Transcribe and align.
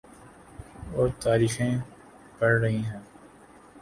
اورتاریخیں 0.93 1.77
پڑ 2.39 2.51
رہی 2.61 2.83
ہیں۔ 2.85 2.99